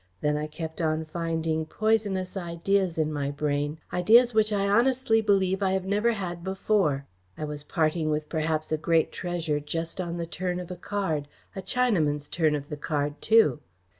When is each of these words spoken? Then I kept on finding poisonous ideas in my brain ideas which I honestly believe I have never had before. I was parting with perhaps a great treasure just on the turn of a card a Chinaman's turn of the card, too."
Then 0.21 0.35
I 0.35 0.47
kept 0.47 0.81
on 0.81 1.05
finding 1.05 1.67
poisonous 1.67 2.35
ideas 2.35 2.97
in 2.97 3.13
my 3.13 3.29
brain 3.29 3.77
ideas 3.93 4.33
which 4.33 4.51
I 4.51 4.67
honestly 4.67 5.21
believe 5.21 5.61
I 5.61 5.73
have 5.73 5.85
never 5.85 6.13
had 6.13 6.43
before. 6.43 7.05
I 7.37 7.43
was 7.45 7.63
parting 7.63 8.09
with 8.09 8.27
perhaps 8.27 8.71
a 8.71 8.77
great 8.79 9.11
treasure 9.11 9.59
just 9.59 10.01
on 10.01 10.17
the 10.17 10.25
turn 10.25 10.59
of 10.59 10.71
a 10.71 10.75
card 10.75 11.27
a 11.55 11.61
Chinaman's 11.61 12.27
turn 12.29 12.55
of 12.55 12.69
the 12.69 12.77
card, 12.77 13.21
too." 13.21 13.59